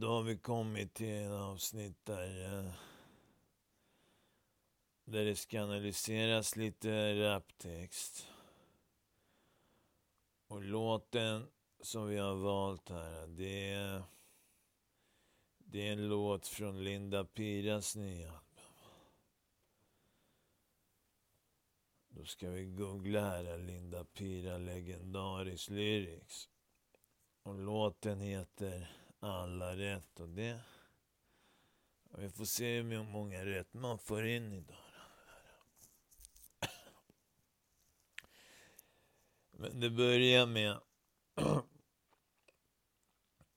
då 0.00 0.08
har 0.08 0.22
vi 0.22 0.38
kommit 0.38 0.94
till 0.94 1.14
en 1.14 1.32
avsnitt 1.32 2.04
där, 2.04 2.44
eh, 2.44 2.72
där 5.04 5.24
det 5.24 5.36
ska 5.36 5.62
analyseras 5.62 6.56
lite 6.56 7.14
raptext. 7.14 8.28
Och 10.46 10.62
låten 10.62 11.46
som 11.80 12.06
vi 12.06 12.16
har 12.16 12.34
valt 12.34 12.88
här, 12.88 13.26
det 13.26 13.72
är, 13.72 14.02
det 15.58 15.88
är 15.88 15.92
en 15.92 16.08
låt 16.08 16.46
från 16.46 16.84
Linda 16.84 17.24
Piras 17.24 17.96
nya 17.96 18.28
album. 18.28 18.42
Då 22.08 22.24
ska 22.24 22.50
vi 22.50 22.64
googla 22.64 23.20
här, 23.20 23.58
Linda 23.58 24.04
Pira 24.04 24.58
Legendarisk 24.58 25.70
Lyrics. 25.70 26.48
Och 27.42 27.54
låten 27.54 28.20
heter 28.20 29.05
alla 29.20 29.76
rätt 29.76 30.20
och 30.20 30.28
det... 30.28 30.60
Vi 32.18 32.30
får 32.30 32.44
se 32.44 32.80
hur 32.80 33.02
många 33.02 33.44
rätt 33.44 33.74
man 33.74 33.98
får 33.98 34.26
in 34.26 34.52
idag. 34.52 34.76
Men 39.50 39.80
det 39.80 39.90
börjar 39.90 40.46
med... 40.46 40.80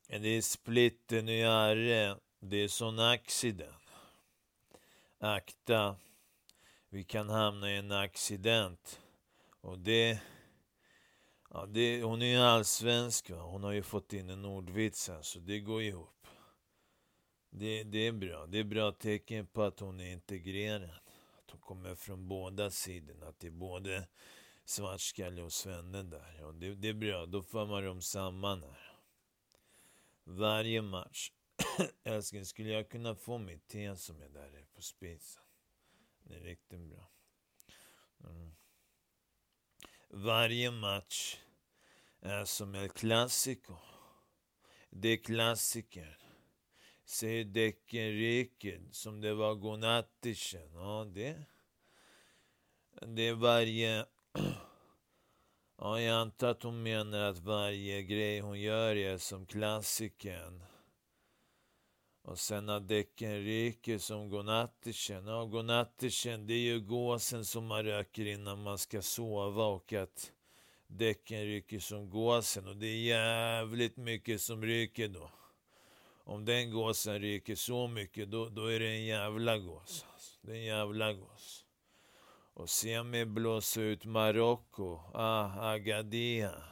det 0.08 0.28
är 0.28 0.42
splitten 0.42 1.30
i 1.30 1.44
arre. 1.44 2.18
Det 2.40 2.58
är 2.58 2.68
sån 2.68 3.00
accident. 3.00 3.76
Akta. 5.18 5.96
Vi 6.90 7.04
kan 7.04 7.30
hamna 7.30 7.72
i 7.72 7.78
en 7.78 7.92
accident. 7.92 9.02
Och 9.62 9.80
det... 9.80 10.22
Ja, 11.52 11.66
det, 11.66 12.04
hon 12.04 12.22
är 12.22 12.26
ju 12.26 12.38
allsvensk. 12.38 13.30
Va? 13.30 13.42
Hon 13.42 13.64
har 13.64 13.72
ju 13.72 13.84
fått 13.84 14.14
in 14.14 14.30
en 14.30 14.46
ordvits 14.46 15.10
här, 15.10 15.22
så 15.22 15.40
det 15.40 15.60
går 15.60 15.82
ihop. 15.82 16.28
Det, 17.50 17.84
det 17.84 18.00
är 18.00 18.12
bra. 18.12 18.46
Det 18.46 18.58
är 18.58 18.64
bra 18.64 18.92
tecken 18.92 19.48
på 19.48 19.64
att 19.64 19.80
hon 19.80 20.00
är 20.00 20.12
integrerad. 20.12 20.90
Att 21.38 21.52
hon 21.52 21.62
kommer 21.62 21.96
från 21.96 22.28
båda 22.28 22.72
sidorna. 22.72 23.28
Att 23.28 23.40
det 23.40 23.48
är 23.48 23.52
både 23.52 24.08
svartskalle 24.66 25.42
och 25.42 25.54
svenne 25.54 26.04
där. 26.04 26.38
Ja, 26.40 26.52
det, 26.52 26.76
det 26.76 26.88
är 26.88 26.94
bra. 26.94 27.26
Då 27.26 27.42
får 27.42 27.66
man 27.66 27.84
dem 27.84 28.02
samman 28.02 28.64
här. 28.64 28.96
Varje 30.24 30.82
match. 30.82 31.32
Älskling, 32.04 32.46
skulle 32.46 32.70
jag 32.70 32.90
kunna 32.90 33.16
få 33.16 33.38
mitt 33.38 33.68
te 33.68 33.96
som 33.96 34.22
är 34.22 34.30
där 34.30 34.66
på 34.76 34.82
spisen? 34.82 35.44
Det 36.24 36.36
är 36.36 36.40
riktigt 36.40 36.80
bra. 36.80 37.10
Mm. 38.24 38.56
Varje 40.10 40.72
match 40.72 41.38
Eh, 42.22 42.44
som 42.44 42.76
är 42.76 42.88
klassiker. 42.88 43.78
Det 44.90 45.10
är 45.10 45.18
klassiker. 45.18 46.18
Säger 47.06 47.44
däcken 47.44 48.90
som 48.92 49.22
det 49.22 49.34
var 49.34 49.56
godnattischen. 49.56 50.74
Ja, 50.74 51.08
det... 51.14 51.44
Det 53.02 53.28
är 53.28 53.34
varje... 53.34 54.06
Ja, 55.82 56.02
jag 56.02 56.16
antar 56.16 56.48
att 56.48 56.64
hon 56.64 56.84
menar 56.84 57.20
att 57.20 57.38
varje 57.38 58.04
grej 58.04 58.40
hon 58.40 58.60
gör 58.60 58.96
är 58.96 59.18
som 59.18 59.46
klassikern. 59.46 60.64
Och 62.22 62.40
sen 62.40 62.68
har 62.68 62.80
däcken 62.80 63.44
ryker 63.44 63.98
som 63.98 64.30
godnattischen. 64.30 65.28
Ja, 65.28 65.46
godnattischen, 65.46 66.48
det 66.48 66.54
är 66.54 66.60
ju 66.60 66.82
gåsen 66.82 67.46
som 67.46 67.66
man 67.66 67.84
röker 67.84 68.26
innan 68.26 68.64
man 68.64 68.78
ska 68.78 69.02
sova 69.02 69.66
och 69.66 69.94
att 69.94 70.32
däcken 70.90 71.46
ryker 71.46 71.80
som 71.80 72.10
gåsen. 72.10 72.68
Och 72.68 72.76
det 72.76 72.88
är 72.88 72.98
jävligt 72.98 73.98
mycket 73.98 74.42
som 74.42 74.64
ryker 74.64 75.08
då. 75.08 75.32
Om 76.24 76.46
den 76.46 76.72
gåsen 76.72 77.20
ryker 77.22 77.56
så 77.56 77.88
mycket, 77.88 78.32
då, 78.32 78.50
då 78.50 78.66
är 78.66 78.80
det 78.80 78.88
en 78.88 79.06
jävla 79.06 79.58
gås. 79.58 80.06
Alltså. 80.14 80.38
Det 80.42 80.52
är 80.52 80.56
en 80.56 80.64
jävla 80.64 81.14
gås. 81.14 81.66
Och 82.54 82.70
se 82.70 83.04
mig 83.04 83.26
blåsa 83.26 83.82
ut 83.82 84.06
Marocko. 84.06 85.00
Ah, 85.14 85.72
Agadia. 85.72 86.64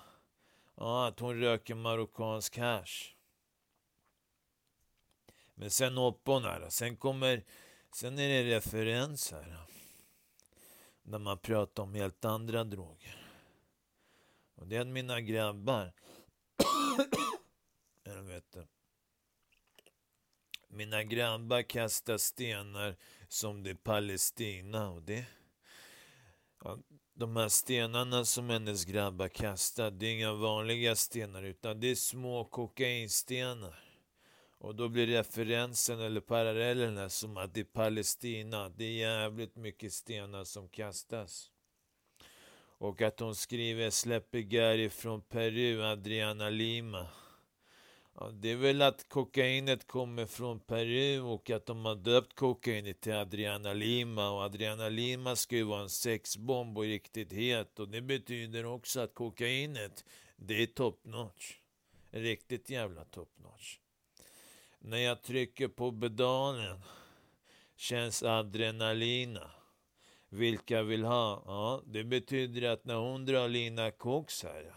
Ah, 0.75 1.07
att 1.07 1.19
hon 1.19 1.39
röker 1.39 1.75
marockansk 1.75 2.57
hash. 2.57 3.13
Men 5.55 5.69
sen 5.69 5.97
hoppar 5.97 6.33
hon 6.33 6.43
här. 6.43 6.69
Sen 6.69 6.97
kommer... 6.97 7.43
Sen 7.95 8.19
är 8.19 8.29
det 8.29 8.55
referenser. 8.55 9.57
När 11.03 11.19
man 11.19 11.37
pratar 11.37 11.83
om 11.83 11.93
helt 11.93 12.25
andra 12.25 12.63
droger. 12.63 13.26
Och 14.67 14.71
det 14.71 14.77
är 14.77 14.85
mina 14.85 15.21
grabbar... 15.21 15.93
Mina 20.67 21.03
grabbar 21.03 21.61
kastar 21.61 22.17
stenar 22.17 22.95
som 23.27 23.63
det 23.63 23.69
är 23.69 23.75
Palestina 23.75 24.89
och 24.89 25.01
det... 25.01 25.25
Ja, 26.63 26.77
de 27.13 27.35
här 27.35 27.49
stenarna 27.49 28.25
som 28.25 28.49
hennes 28.49 28.85
grabbar 28.85 29.27
kastar, 29.27 29.91
det 29.91 30.05
är 30.05 30.13
inga 30.13 30.33
vanliga 30.33 30.95
stenar 30.95 31.43
utan 31.43 31.79
det 31.79 31.87
är 31.87 31.95
små 31.95 32.45
kokainstenar. 32.45 33.83
Och 34.57 34.75
då 34.75 34.89
blir 34.89 35.07
referensen 35.07 35.99
eller 35.99 36.21
parallellen 36.21 37.09
som 37.09 37.37
att 37.37 37.53
det 37.53 37.59
är 37.59 37.63
Palestina. 37.63 38.69
Det 38.69 38.83
är 38.83 38.97
jävligt 38.97 39.55
mycket 39.55 39.93
stenar 39.93 40.43
som 40.43 40.69
kastas. 40.69 41.51
Och 42.77 43.01
att 43.01 43.19
hon 43.19 43.35
skriver 43.35 43.89
släpper 43.89 44.39
Gary 44.39 44.89
från 44.89 45.21
Peru, 45.21 45.83
Adriana 45.83 46.49
Lima. 46.49 47.07
Ja, 48.19 48.29
det 48.33 48.51
är 48.51 48.55
väl 48.55 48.81
att 48.81 49.09
kokainet 49.09 49.87
kommer 49.87 50.25
från 50.25 50.59
Peru 50.59 51.21
och 51.21 51.49
att 51.49 51.65
de 51.65 51.85
har 51.85 51.95
döpt 51.95 52.35
kokainet 52.35 53.01
till 53.01 53.13
Adriana 53.13 53.73
Lima. 53.73 54.29
Och 54.29 54.41
Adriana 54.41 54.89
Lima 54.89 55.35
ska 55.35 55.55
ju 55.55 55.63
vara 55.63 55.81
en 55.81 55.89
sexbomb 55.89 56.77
och 56.77 56.83
riktigt 56.83 57.33
het. 57.33 57.79
Och 57.79 57.89
det 57.89 58.01
betyder 58.01 58.65
också 58.65 58.99
att 58.99 59.13
kokainet, 59.13 60.05
det 60.35 60.63
är 60.63 60.65
top 60.65 61.05
notch. 61.05 61.53
Riktigt 62.11 62.69
jävla 62.69 63.05
top 63.05 63.29
notch. 63.37 63.77
När 64.79 64.97
jag 64.97 65.21
trycker 65.21 65.67
på 65.67 65.91
pedalen 65.91 66.81
känns 67.75 68.23
adrenalina. 68.23 69.51
Vilka 70.29 70.83
vill 70.83 71.03
ha? 71.03 71.43
Ja, 71.45 71.81
det 71.85 72.03
betyder 72.03 72.69
att 72.69 72.85
när 72.85 72.95
hon 72.95 73.25
drar 73.25 73.47
Lina 73.47 73.91
Cox 73.91 74.43
här, 74.43 74.73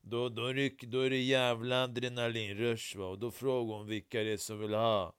då, 0.00 0.28
då, 0.28 0.46
ryck, 0.46 0.82
då 0.82 1.00
är 1.00 1.10
det 1.10 1.22
jävla 1.22 1.82
adrenalinrush 1.82 2.96
va. 2.96 3.06
Och 3.06 3.18
då 3.18 3.30
frågar 3.30 3.74
hon 3.74 3.86
vilka 3.86 4.22
det 4.22 4.32
är 4.32 4.36
som 4.36 4.58
vill 4.58 4.74
ha. 4.74 5.14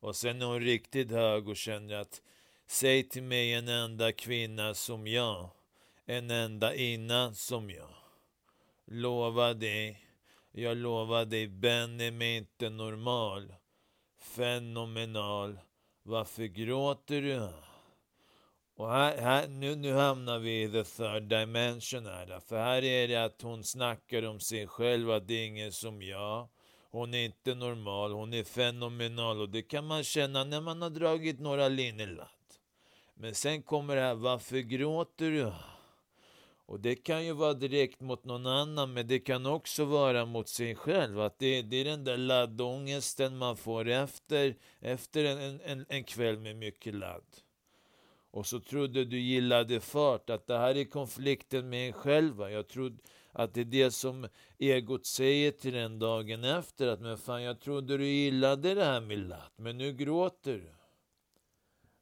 Och 0.00 0.16
sen 0.16 0.42
är 0.42 0.46
hon 0.46 0.60
riktigt 0.60 1.10
hög 1.10 1.48
och 1.48 1.56
känner 1.56 1.94
att 1.94 2.22
säg 2.66 3.08
till 3.08 3.22
mig 3.22 3.54
en 3.54 3.68
enda 3.68 4.12
kvinna 4.12 4.74
som 4.74 5.06
jag. 5.06 5.50
En 6.06 6.30
enda 6.30 6.74
innan 6.74 7.34
som 7.34 7.70
jag. 7.70 7.94
Lova 8.86 9.54
dig 9.54 10.10
jag 10.52 10.76
lovar 10.76 11.24
dig, 11.24 11.48
Ben 11.48 12.00
är 12.00 12.10
mig 12.10 12.36
inte 12.36 12.70
normal. 12.70 13.54
Fenomenal. 14.18 15.58
Varför 16.02 16.44
gråter 16.44 17.22
du? 17.22 17.48
Och 18.80 18.90
här, 18.90 19.16
här, 19.16 19.48
nu, 19.48 19.76
nu 19.76 19.92
hamnar 19.92 20.38
vi 20.38 20.62
i 20.62 20.68
the 20.68 20.84
third 20.84 21.22
dimension 21.22 22.06
här. 22.06 22.40
För 22.46 22.58
här 22.58 22.84
är 22.84 23.08
det 23.08 23.24
att 23.24 23.42
hon 23.42 23.64
snackar 23.64 24.22
om 24.22 24.40
sig 24.40 24.66
själv, 24.66 25.10
att 25.10 25.28
det 25.28 25.34
är 25.34 25.46
ingen 25.46 25.72
som 25.72 26.02
jag. 26.02 26.48
Hon 26.90 27.14
är 27.14 27.24
inte 27.24 27.54
normal, 27.54 28.12
hon 28.12 28.34
är 28.34 28.44
fenomenal. 28.44 29.40
Och 29.40 29.48
det 29.48 29.62
kan 29.62 29.86
man 29.86 30.04
känna 30.04 30.44
när 30.44 30.60
man 30.60 30.82
har 30.82 30.90
dragit 30.90 31.40
några 31.40 31.68
linjer. 31.68 32.28
Men 33.14 33.34
sen 33.34 33.62
kommer 33.62 33.96
det 33.96 34.02
här, 34.02 34.14
varför 34.14 34.58
gråter 34.58 35.30
du? 35.30 35.52
Och 36.66 36.80
det 36.80 36.94
kan 36.94 37.24
ju 37.24 37.32
vara 37.32 37.54
direkt 37.54 38.00
mot 38.00 38.24
någon 38.24 38.46
annan, 38.46 38.92
men 38.92 39.06
det 39.06 39.18
kan 39.18 39.46
också 39.46 39.84
vara 39.84 40.26
mot 40.26 40.48
sig 40.48 40.74
själv. 40.74 41.20
Att 41.20 41.38
det, 41.38 41.62
det 41.62 41.76
är 41.76 41.84
den 41.84 42.04
där 42.04 42.16
laddångesten 42.16 43.36
man 43.36 43.56
får 43.56 43.88
efter, 43.88 44.56
efter 44.80 45.24
en, 45.24 45.60
en, 45.60 45.86
en 45.88 46.04
kväll 46.04 46.38
med 46.38 46.56
mycket 46.56 46.94
ladd. 46.94 47.24
Och 48.30 48.46
så 48.46 48.60
trodde 48.60 49.04
du 49.04 49.20
gillade 49.20 49.80
fart, 49.80 50.30
att 50.30 50.46
det 50.46 50.58
här 50.58 50.76
är 50.76 50.84
konflikten 50.84 51.68
med 51.68 51.86
en 51.86 51.92
själv. 51.92 52.40
Jag 52.40 52.68
trodde 52.68 52.98
att 53.32 53.54
det 53.54 53.60
är 53.60 53.64
det 53.64 53.90
som 53.90 54.28
egot 54.58 55.06
säger 55.06 55.50
till 55.50 55.72
den 55.72 55.98
dagen 55.98 56.44
efter. 56.44 56.86
Att 56.86 57.00
men 57.00 57.18
fan, 57.18 57.42
jag 57.42 57.60
trodde 57.60 57.96
du 57.96 58.06
gillade 58.06 58.74
det 58.74 58.84
här 58.84 59.00
med 59.00 59.18
latt. 59.18 59.52
men 59.56 59.78
nu 59.78 59.92
gråter 59.92 60.52
du. 60.52 60.72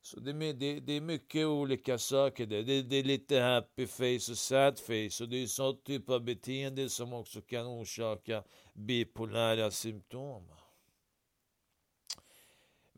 Så 0.03 0.21
det, 0.21 0.31
är, 0.31 0.53
det, 0.53 0.81
det 0.81 0.93
är 0.93 1.01
mycket 1.01 1.47
olika 1.47 1.99
saker 1.99 2.47
där. 2.47 2.63
Det, 2.63 2.83
det, 2.83 2.97
är 2.97 3.05
lite 3.05 3.41
happy 3.41 3.87
face 3.87 4.33
och 4.33 4.39
sad 4.39 4.79
face. 4.79 5.25
Och 5.25 5.29
det 5.29 5.43
är 5.43 5.47
sånt 5.47 5.85
typ 5.85 6.11
av 6.11 6.25
beteende 6.25 6.89
som 6.89 7.13
också 7.13 7.41
kan 7.41 7.67
orsaka 7.67 8.43
bipolära 8.75 9.71
symptom. 9.71 10.49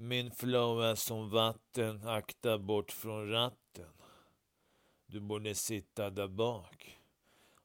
Min 0.03 0.31
flow 0.31 0.83
är 0.83 0.95
som 0.95 1.31
vatten, 1.31 2.09
akta 2.09 2.59
bort 2.59 2.93
från 2.93 3.31
ratten. 3.31 3.93
Du 5.07 5.21
borde 5.21 5.55
sitta 5.55 6.11
där 6.11 6.29
bak. 6.29 6.99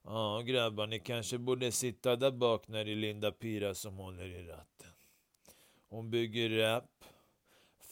Ja, 0.04 0.40
grabbar, 0.40 0.86
ni 0.86 1.00
kanske 1.00 1.38
borde 1.38 1.72
sitta 1.72 2.16
där 2.16 2.30
bak 2.30 2.68
när 2.68 2.84
det 2.84 2.92
är 2.92 2.96
Linda 2.96 3.32
Pira 3.32 3.74
som 3.74 3.96
håller 3.96 4.24
i 4.24 4.46
ratten. 4.46 4.90
Hon 5.88 6.10
bygger 6.10 6.50
rap. 6.50 7.04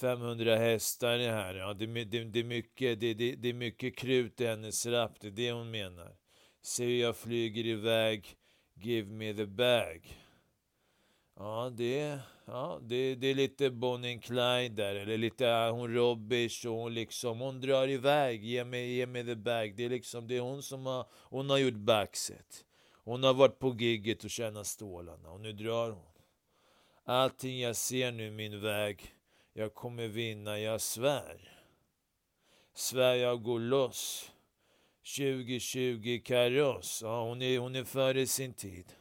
500 0.00 0.56
hästar 0.56 1.19
är 1.19 1.32
här. 1.32 1.55
Ja, 1.55 1.75
det, 1.75 1.87
det, 1.87 2.25
det, 2.25 2.40
är 2.40 2.44
mycket, 2.44 3.00
det, 3.00 3.14
det, 3.14 3.35
det 3.35 3.49
är 3.49 3.55
mycket 3.55 3.97
krut 3.97 4.40
i 4.40 4.47
hennes 4.47 4.87
rap, 4.87 5.20
det 5.20 5.26
är 5.26 5.31
det 5.31 5.52
hon 5.52 5.70
menar. 5.70 6.17
Se 6.62 6.85
hur 6.85 7.00
jag 7.00 7.17
flyger 7.17 7.67
iväg, 7.67 8.37
give 8.75 9.12
me 9.12 9.35
the 9.35 9.47
bag. 9.47 10.19
Ja, 11.37 11.73
det, 11.76 12.20
ja, 12.44 12.81
det, 12.82 13.14
det 13.14 13.26
är 13.26 13.35
lite 13.35 13.70
Bonnie 13.70 14.19
Clyde 14.19 14.69
där, 14.69 14.94
eller 14.94 15.19
lite 15.19 15.46
hon 15.73 15.94
Robbish 15.94 16.67
och 16.67 16.75
hon 16.75 16.94
liksom, 16.94 17.41
hon 17.41 17.61
drar 17.61 17.88
iväg, 17.88 18.44
ge 18.44 18.64
mig, 18.64 18.93
ge 18.93 19.06
mig 19.06 19.25
the 19.25 19.35
bag. 19.35 19.76
Det 19.76 19.85
är 19.85 19.91
liksom, 19.91 20.29
det 20.29 20.37
är 20.37 20.41
hon 20.41 20.62
som 20.62 20.87
har, 20.87 21.06
hon 21.12 21.50
har 21.50 21.58
gjort 21.58 21.75
backset. 21.75 22.64
Hon 23.05 23.23
har 23.23 23.35
varit 23.35 23.58
på 23.58 23.75
gigget 23.75 24.25
och 24.25 24.31
tjänat 24.31 24.67
stålarna 24.67 25.31
och 25.31 25.41
nu 25.41 25.52
drar 25.52 25.91
hon. 25.91 26.12
Allting 27.05 27.61
jag 27.61 27.76
ser 27.76 28.12
nu 28.12 28.31
min 28.31 28.61
väg, 28.61 29.14
jag 29.52 29.75
kommer 29.75 30.08
vinna, 30.08 30.58
jag 30.58 30.81
svär. 30.81 31.50
Svär 32.75 33.14
jag 33.14 33.43
går 33.43 33.61
loss. 33.61 34.31
2020 35.17 36.23
kaross. 36.25 37.00
Ja, 37.02 37.25
hon 37.25 37.43
är, 37.43 37.58
hon 37.58 37.76
är 37.76 37.85
före 37.85 38.26
sin 38.26 38.55
tid. 38.55 38.93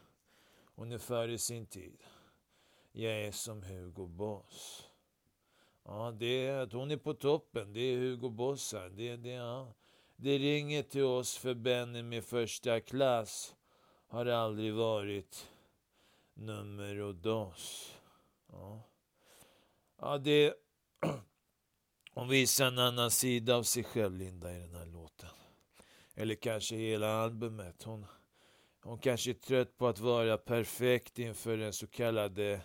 Hon 0.75 0.91
är 0.91 0.97
före 0.97 1.37
sin 1.37 1.65
tid. 1.65 2.03
Jag 2.95 3.13
är 3.13 3.31
som 3.31 3.63
Hugo 3.63 4.07
Boss. 4.07 4.89
Ja, 5.85 6.15
det 6.19 6.47
är 6.47 6.57
att 6.57 6.73
hon 6.73 6.91
är 6.91 6.97
på 6.97 7.13
toppen. 7.13 7.73
Det 7.73 7.79
är 7.79 7.97
Hugo 7.97 8.29
Boss 8.29 8.73
här. 8.73 8.89
Det, 8.89 9.15
det, 9.17 9.29
ja. 9.29 9.73
det 10.15 10.37
ringer 10.37 10.83
till 10.83 11.03
oss 11.03 11.37
för 11.37 11.53
Benny 11.53 12.03
med 12.03 12.23
första 12.23 12.79
klass. 12.79 13.55
Har 14.07 14.25
aldrig 14.25 14.73
varit 14.73 15.49
nummer 16.33 16.99
och 16.99 17.15
dos. 17.15 17.95
Ja, 18.51 18.81
ja 19.99 20.17
det... 20.17 20.53
Hon 22.13 22.27
visar 22.29 22.67
en 22.67 22.79
annan 22.79 23.11
sida 23.11 23.55
av 23.55 23.63
sig 23.63 23.83
själv, 23.83 24.17
Linda, 24.17 24.55
i 24.55 24.59
den 24.59 24.75
här 24.75 24.85
låten. 24.85 25.29
Eller 26.15 26.35
kanske 26.35 26.75
hela 26.75 27.13
albumet. 27.13 27.83
Hon, 27.83 28.05
hon 28.83 28.97
kanske 28.97 29.31
är 29.31 29.33
trött 29.33 29.77
på 29.77 29.87
att 29.87 29.99
vara 29.99 30.37
perfekt 30.37 31.19
inför 31.19 31.57
den 31.57 31.73
så 31.73 31.87
kallade 31.87 32.61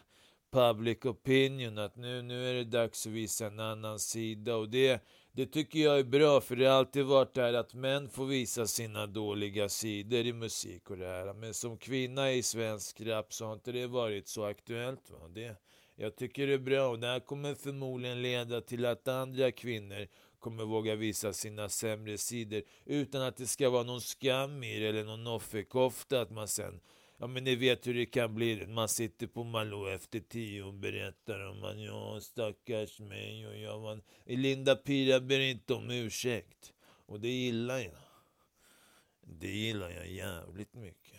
public 0.50 1.04
opinion. 1.04 1.78
Att 1.78 1.96
nu, 1.96 2.22
nu 2.22 2.50
är 2.50 2.54
det 2.54 2.64
dags 2.64 3.06
att 3.06 3.12
visa 3.12 3.46
en 3.46 3.60
annan 3.60 3.98
sida. 3.98 4.56
Och 4.56 4.68
det, 4.68 5.02
det 5.32 5.46
tycker 5.46 5.78
jag 5.78 5.98
är 5.98 6.04
bra, 6.04 6.40
för 6.40 6.56
det 6.56 6.66
har 6.66 6.78
alltid 6.78 7.04
varit 7.04 7.34
det 7.34 7.42
här 7.42 7.54
att 7.54 7.74
män 7.74 8.08
får 8.08 8.26
visa 8.26 8.66
sina 8.66 9.06
dåliga 9.06 9.68
sidor 9.68 10.26
i 10.26 10.32
musik 10.32 10.90
och 10.90 10.98
det 10.98 11.06
här. 11.06 11.32
Men 11.32 11.54
som 11.54 11.78
kvinna 11.78 12.32
i 12.32 12.42
svensk 12.42 13.00
rap 13.00 13.32
så 13.32 13.46
har 13.46 13.52
inte 13.52 13.72
det 13.72 13.86
varit 13.86 14.28
så 14.28 14.44
aktuellt. 14.44 15.10
Va? 15.10 15.28
Det, 15.28 15.56
jag 15.96 16.16
tycker 16.16 16.46
det 16.46 16.54
är 16.54 16.58
bra 16.58 16.88
och 16.88 16.98
det 16.98 17.06
här 17.06 17.20
kommer 17.20 17.54
förmodligen 17.54 18.22
leda 18.22 18.60
till 18.60 18.86
att 18.86 19.08
andra 19.08 19.52
kvinnor 19.52 20.08
kommer 20.38 20.64
våga 20.64 20.94
visa 20.94 21.32
sina 21.32 21.68
sämre 21.68 22.18
sidor 22.18 22.62
utan 22.84 23.22
att 23.22 23.36
det 23.36 23.46
ska 23.46 23.70
vara 23.70 23.82
någon 23.82 24.00
skam 24.00 24.62
i 24.62 24.78
det 24.78 24.88
eller 24.88 25.04
någon 25.04 25.26
offerkofta 25.26 26.20
att 26.20 26.30
man 26.30 26.48
sen 26.48 26.80
Ja 27.20 27.26
men 27.26 27.44
ni 27.44 27.56
vet 27.56 27.86
hur 27.86 27.94
det 27.94 28.06
kan 28.06 28.34
bli. 28.34 28.66
Man 28.66 28.88
sitter 28.88 29.26
på 29.26 29.44
Malou 29.44 29.88
efter 29.88 30.20
tio 30.20 30.62
och 30.62 30.74
berättar 30.74 31.46
om 31.46 31.64
att 31.64 31.80
ja 31.80 32.20
stackars 32.20 33.00
mig 33.00 33.46
och 33.46 33.58
jag 33.58 33.78
var... 33.78 34.00
Linda 34.24 34.76
Pira 34.76 35.20
ber 35.20 35.40
inte 35.40 35.74
om 35.74 35.90
ursäkt. 35.90 36.72
Och 37.06 37.20
det 37.20 37.28
gillar 37.28 37.78
jag. 37.78 38.02
Det 39.22 39.50
gillar 39.50 39.90
jag 39.90 40.10
jävligt 40.10 40.74
mycket. 40.74 41.17